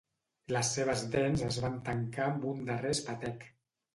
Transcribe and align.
Les 0.55 0.71
seves 0.77 1.01
dents 1.15 1.43
es 1.49 1.59
van 1.65 1.77
tancar 1.89 2.25
amb 2.29 2.47
un 2.53 2.65
darrer 2.73 2.95
espetec. 2.97 3.49